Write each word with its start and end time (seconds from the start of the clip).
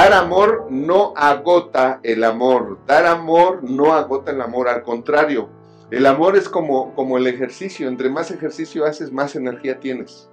Dar 0.00 0.14
amor 0.14 0.68
no 0.70 1.12
agota 1.14 2.00
el 2.02 2.24
amor. 2.24 2.78
Dar 2.86 3.04
amor 3.04 3.62
no 3.62 3.92
agota 3.92 4.30
el 4.30 4.40
amor. 4.40 4.66
Al 4.66 4.82
contrario, 4.82 5.50
el 5.90 6.06
amor 6.06 6.38
es 6.38 6.48
como, 6.48 6.94
como 6.94 7.18
el 7.18 7.26
ejercicio. 7.26 7.86
Entre 7.86 8.08
más 8.08 8.30
ejercicio 8.30 8.86
haces, 8.86 9.12
más 9.12 9.36
energía 9.36 9.78
tienes. 9.78 10.30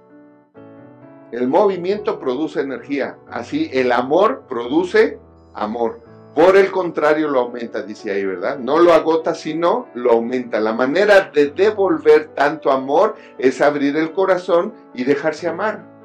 El 1.32 1.48
movimiento 1.48 2.18
produce 2.18 2.62
energía. 2.62 3.18
Así, 3.30 3.68
el 3.70 3.92
amor 3.92 4.44
produce 4.48 5.18
amor. 5.52 6.00
Por 6.34 6.56
el 6.56 6.70
contrario, 6.70 7.28
lo 7.28 7.40
aumenta, 7.40 7.82
dice 7.82 8.10
ahí, 8.10 8.24
¿verdad? 8.24 8.58
No 8.58 8.78
lo 8.78 8.94
agota, 8.94 9.34
sino 9.34 9.88
lo 9.92 10.12
aumenta. 10.12 10.60
La 10.60 10.72
manera 10.72 11.30
de 11.30 11.50
devolver 11.50 12.28
tanto 12.28 12.70
amor 12.70 13.16
es 13.36 13.60
abrir 13.60 13.98
el 13.98 14.12
corazón 14.12 14.72
y 14.94 15.04
dejarse 15.04 15.46
amar. 15.46 15.97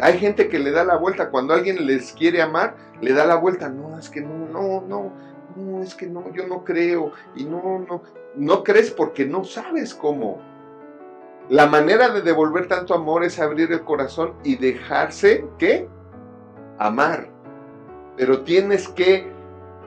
Hay 0.00 0.18
gente 0.18 0.48
que 0.48 0.58
le 0.58 0.70
da 0.70 0.84
la 0.84 0.96
vuelta. 0.96 1.30
Cuando 1.30 1.54
alguien 1.54 1.86
les 1.86 2.12
quiere 2.12 2.42
amar, 2.42 2.76
le 3.00 3.12
da 3.12 3.24
la 3.24 3.36
vuelta. 3.36 3.68
No, 3.68 3.98
es 3.98 4.10
que 4.10 4.20
no, 4.20 4.46
no, 4.46 4.82
no, 4.86 5.12
no, 5.56 5.82
es 5.82 5.94
que 5.94 6.06
no, 6.06 6.30
yo 6.32 6.46
no 6.46 6.64
creo. 6.64 7.12
Y 7.34 7.44
no, 7.44 7.84
no, 7.88 8.02
no 8.34 8.62
crees 8.62 8.90
porque 8.90 9.24
no 9.24 9.44
sabes 9.44 9.94
cómo. 9.94 10.40
La 11.48 11.66
manera 11.66 12.08
de 12.08 12.22
devolver 12.22 12.66
tanto 12.66 12.92
amor 12.92 13.24
es 13.24 13.38
abrir 13.38 13.70
el 13.72 13.84
corazón 13.84 14.34
y 14.42 14.56
dejarse, 14.56 15.46
¿qué? 15.58 15.88
Amar. 16.78 17.28
Pero 18.16 18.42
tienes 18.42 18.88
que 18.88 19.30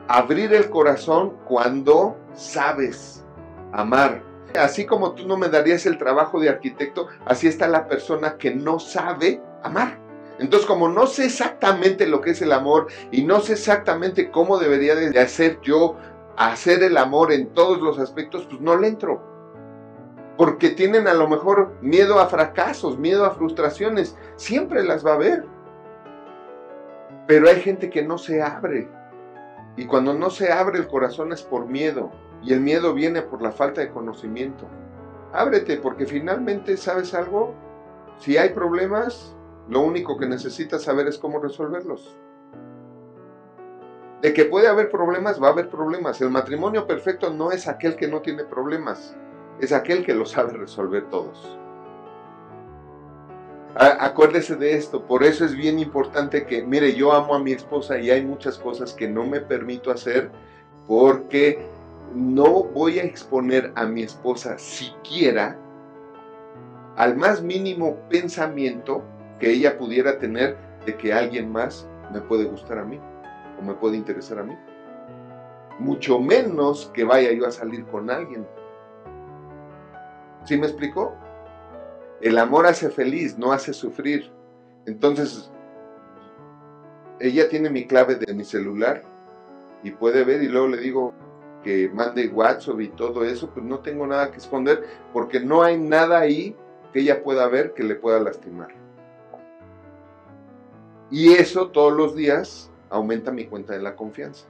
abrir 0.08 0.54
el 0.54 0.70
corazón 0.70 1.36
cuando 1.46 2.18
sabes 2.34 3.26
amar. 3.74 4.24
Así 4.60 4.86
como 4.86 5.14
tú 5.14 5.28
no 5.28 5.38
me 5.38 5.50
darías 5.50 5.86
el 5.86 5.98
trabajo 5.98 6.40
de 6.40 6.50
arquitecto, 6.50 7.08
así 7.26 7.48
está 7.48 7.68
la 7.68 7.88
persona 7.88 8.38
que 8.38 8.56
no 8.56 8.80
sabe 8.80 9.42
amar. 9.62 10.00
Entonces, 10.40 10.68
como 10.68 10.88
no 10.88 11.06
sé 11.06 11.26
exactamente 11.26 12.08
lo 12.08 12.22
que 12.22 12.32
es 12.32 12.42
el 12.42 12.54
amor 12.54 12.88
y 13.12 13.24
no 13.24 13.42
sé 13.42 13.54
exactamente 13.54 14.32
cómo 14.32 14.58
debería 14.58 14.96
de 14.96 15.20
hacer 15.20 15.60
yo 15.62 15.98
hacer 16.40 16.82
el 16.84 16.96
amor 16.96 17.34
en 17.34 17.54
todos 17.54 17.82
los 17.82 18.00
aspectos, 18.00 18.48
pues 18.50 18.62
no 18.62 18.78
le 18.78 18.88
entro. 18.88 19.22
Porque 20.38 20.70
tienen 20.70 21.10
a 21.10 21.14
lo 21.14 21.28
mejor 21.28 21.76
miedo 21.82 22.20
a 22.20 22.28
fracasos, 22.28 22.98
miedo 22.98 23.26
a 23.26 23.32
frustraciones. 23.32 24.18
Siempre 24.38 24.84
las 24.84 25.06
va 25.06 25.12
a 25.12 25.16
haber. 25.16 25.46
Pero 27.28 27.50
hay 27.50 27.60
gente 27.60 27.90
que 27.90 28.04
no 28.04 28.18
se 28.18 28.42
abre. 28.42 28.90
Y 29.76 29.86
cuando 29.86 30.14
no 30.14 30.30
se 30.30 30.54
abre 30.54 30.80
el 30.80 30.88
corazón 30.88 31.34
es 31.34 31.44
por 31.44 31.66
miedo. 31.66 32.10
Y 32.42 32.54
el 32.54 32.62
miedo 32.62 32.94
viene 32.94 33.22
por 33.22 33.42
la 33.42 33.52
falta 33.52 33.82
de 33.82 33.90
conocimiento. 33.90 34.66
Ábrete 35.34 35.76
porque 35.76 36.06
finalmente, 36.06 36.78
¿sabes 36.78 37.14
algo? 37.14 37.54
Si 38.18 38.38
hay 38.38 38.50
problemas, 38.50 39.36
lo 39.70 39.82
único 39.82 40.18
que 40.18 40.28
necesitas 40.28 40.82
saber 40.82 41.08
es 41.08 41.18
cómo 41.18 41.40
resolverlos. 41.40 42.18
De 44.22 44.34
que 44.34 44.46
puede 44.46 44.68
haber 44.68 44.90
problemas, 44.90 45.42
va 45.42 45.48
a 45.48 45.52
haber 45.52 45.70
problemas. 45.70 46.20
El 46.20 46.32
matrimonio 46.32 46.88
perfecto 46.88 47.30
no 47.30 47.52
es 47.52 47.68
aquel 47.68 47.96
que 47.96 48.08
no 48.08 48.22
tiene 48.22 48.44
problemas, 48.44 49.16
es 49.62 49.72
aquel 49.72 50.04
que 50.04 50.16
lo 50.16 50.26
sabe 50.26 50.54
resolver 50.54 51.10
todos. 51.10 51.58
Acuérdese 53.76 54.56
de 54.56 54.74
esto, 54.74 55.06
por 55.06 55.24
eso 55.24 55.46
es 55.46 55.56
bien 55.56 55.78
importante 55.80 56.46
que, 56.46 56.64
mire, 56.64 56.96
yo 56.96 57.14
amo 57.14 57.36
a 57.36 57.40
mi 57.40 57.52
esposa 57.52 58.00
y 58.00 58.10
hay 58.10 58.26
muchas 58.26 58.58
cosas 58.58 58.94
que 58.94 59.08
no 59.08 59.26
me 59.26 59.40
permito 59.40 59.92
hacer 59.92 60.32
porque 60.88 61.66
no 62.14 62.64
voy 62.64 62.98
a 62.98 63.04
exponer 63.04 63.72
a 63.76 63.86
mi 63.86 64.02
esposa 64.02 64.58
siquiera 64.58 65.58
al 66.98 67.16
más 67.16 67.44
mínimo 67.44 67.96
pensamiento 68.10 69.04
que 69.40 69.50
ella 69.50 69.78
pudiera 69.78 70.20
tener 70.20 70.58
de 70.86 70.96
que 70.96 71.14
alguien 71.14 71.52
más 71.52 71.88
me 72.12 72.22
puede 72.22 72.46
gustar 72.46 72.80
a 72.80 72.86
mí 72.86 73.00
o 73.60 73.64
me 73.64 73.74
puede 73.74 73.98
interesar 73.98 74.40
a 74.40 74.44
mí. 74.44 74.56
Mucho 75.80 76.20
menos 76.20 76.92
que 76.94 77.04
vaya 77.04 77.32
yo 77.32 77.48
a 77.48 77.52
salir 77.52 77.86
con 77.86 78.10
alguien. 78.10 78.46
¿Sí 80.44 80.58
me 80.58 80.68
explicó? 80.68 81.16
El 82.22 82.38
amor 82.38 82.66
hace 82.66 82.90
feliz, 82.90 83.38
no 83.38 83.54
hace 83.54 83.74
sufrir. 83.74 84.30
Entonces, 84.86 85.50
ella 87.20 87.48
tiene 87.50 87.70
mi 87.70 87.86
clave 87.86 88.16
de 88.16 88.34
mi 88.34 88.44
celular 88.44 89.04
y 89.84 89.92
puede 89.92 90.24
ver 90.24 90.42
y 90.44 90.48
luego 90.48 90.68
le 90.68 90.78
digo 90.78 91.14
que 91.64 91.90
mande 91.90 92.28
WhatsApp 92.28 92.80
y 92.82 92.90
todo 92.90 93.24
eso, 93.24 93.50
pues 93.50 93.66
no 93.66 93.80
tengo 93.80 94.08
nada 94.08 94.32
que 94.32 94.38
esconder 94.38 94.84
porque 95.14 95.40
no 95.40 95.62
hay 95.62 95.78
nada 95.78 96.20
ahí 96.20 96.56
que 96.94 97.02
ella 97.02 97.24
pueda 97.24 97.48
ver 97.48 97.74
que 97.74 97.84
le 97.84 97.96
pueda 97.96 98.20
lastimar. 98.20 98.70
Y 101.12 101.34
eso 101.34 101.70
todos 101.70 101.94
los 101.94 102.16
días 102.16 102.70
aumenta 102.90 103.32
mi 103.32 103.46
cuenta 103.46 103.74
de 103.74 103.82
la 103.82 103.96
confianza. 103.96 104.46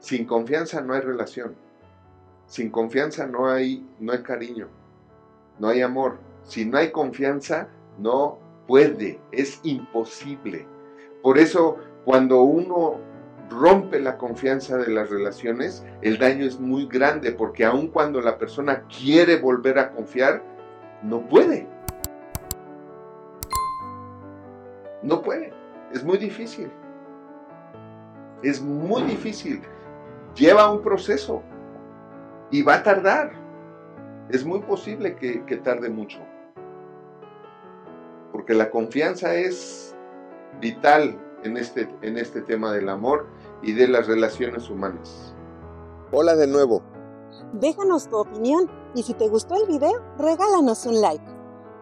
Sin 0.00 0.24
confianza 0.24 0.80
no 0.80 0.94
hay 0.94 1.00
relación. 1.00 1.54
Sin 2.46 2.70
confianza 2.70 3.26
no 3.26 3.48
hay, 3.48 3.86
no 4.00 4.12
hay 4.12 4.22
cariño. 4.22 4.68
No 5.58 5.68
hay 5.68 5.82
amor. 5.82 6.18
Si 6.42 6.64
no 6.64 6.78
hay 6.78 6.90
confianza, 6.90 7.68
no 7.98 8.38
puede. 8.66 9.20
Es 9.32 9.60
imposible. 9.62 10.66
Por 11.22 11.38
eso, 11.38 11.76
cuando 12.04 12.42
uno 12.42 12.96
rompe 13.50 14.00
la 14.00 14.16
confianza 14.16 14.76
de 14.76 14.90
las 14.90 15.10
relaciones, 15.10 15.84
el 16.02 16.18
daño 16.18 16.44
es 16.44 16.58
muy 16.58 16.86
grande, 16.86 17.32
porque 17.32 17.64
aun 17.64 17.88
cuando 17.88 18.20
la 18.20 18.38
persona 18.38 18.84
quiere 18.84 19.38
volver 19.38 19.78
a 19.78 19.90
confiar, 19.90 20.42
no 21.02 21.26
puede. 21.26 21.66
No 25.02 25.22
puede. 25.22 25.52
Es 25.92 26.04
muy 26.04 26.18
difícil. 26.18 26.70
Es 28.42 28.60
muy 28.60 29.02
difícil. 29.02 29.62
Lleva 30.34 30.70
un 30.70 30.82
proceso 30.82 31.42
y 32.50 32.62
va 32.62 32.76
a 32.76 32.82
tardar. 32.82 33.32
Es 34.28 34.44
muy 34.44 34.60
posible 34.60 35.16
que, 35.16 35.56
tarde 35.56 35.88
mucho. 35.88 36.18
Porque 38.32 38.52
la 38.52 38.70
confianza 38.70 39.34
es 39.34 39.96
vital 40.60 41.18
en 41.42 41.56
este, 41.56 41.88
en 42.02 42.18
este 42.18 42.42
tema 42.42 42.72
del 42.72 42.88
amor 42.90 43.26
y 43.62 43.72
de 43.72 43.88
las 43.88 44.06
relaciones 44.06 44.68
humanas. 44.68 45.34
Hola 46.12 46.36
de 46.36 46.46
nuevo. 46.46 46.82
Déjanos 47.54 48.08
tu 48.08 48.16
opinión 48.16 48.70
y 48.94 49.02
si 49.02 49.14
te 49.14 49.28
gustó 49.28 49.54
el 49.56 49.66
video, 49.66 50.02
regálanos 50.18 50.84
un 50.86 51.00
like. 51.00 51.37